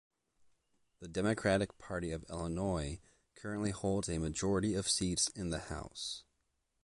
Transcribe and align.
The 0.99 1.07
Democratic 1.07 1.77
Party 1.77 2.09
of 2.11 2.25
Illinois 2.27 2.99
currently 3.35 3.69
holds 3.69 4.09
a 4.09 4.17
majority 4.17 4.73
of 4.73 4.89
seats 4.89 5.27
in 5.35 5.51
the 5.51 5.59
House. 5.69 6.23